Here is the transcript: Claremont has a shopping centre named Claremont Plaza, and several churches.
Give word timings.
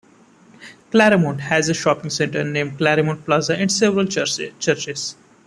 Claremont 0.89 1.41
has 1.41 1.69
a 1.69 1.75
shopping 1.75 2.09
centre 2.09 2.43
named 2.43 2.79
Claremont 2.79 3.23
Plaza, 3.23 3.55
and 3.55 3.71
several 3.71 4.07
churches. 4.07 5.15